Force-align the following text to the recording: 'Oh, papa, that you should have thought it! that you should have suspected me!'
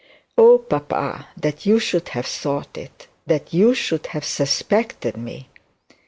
'Oh, 0.35 0.57
papa, 0.57 1.27
that 1.37 1.67
you 1.67 1.77
should 1.79 2.09
have 2.09 2.25
thought 2.25 2.75
it! 2.75 3.05
that 3.27 3.53
you 3.53 3.75
should 3.75 4.07
have 4.07 4.25
suspected 4.25 5.15
me!' 5.15 5.47